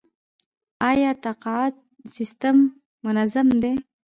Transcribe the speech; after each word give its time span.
آیا 0.89 1.11
تقاعد 1.25 1.73
سیستم 2.13 2.57
منظم 3.05 3.47
دی؟ 3.61 3.71